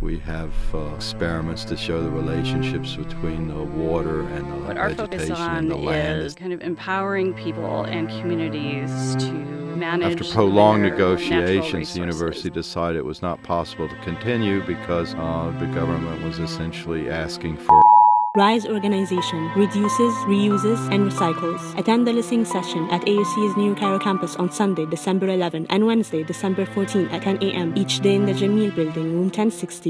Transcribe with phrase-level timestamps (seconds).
[0.00, 4.94] We have uh, experiments to show the relationships between the water and the what our
[4.94, 6.22] focus vegetation on and the land.
[6.22, 12.96] is kind of empowering people and communities to manage After prolonged negotiations, the university decided
[12.96, 17.82] it was not possible to continue because uh, the government was essentially asking for
[18.36, 21.76] RISE organization reduces, reuses, and recycles.
[21.76, 26.22] Attend the listening session at AUC's New Cairo campus on Sunday, December 11 and Wednesday,
[26.22, 27.76] December 14 at 10 a.m.
[27.76, 29.88] each day in the Jameel building, room 1060.